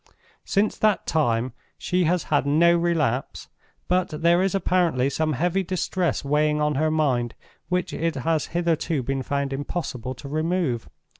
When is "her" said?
6.73-6.89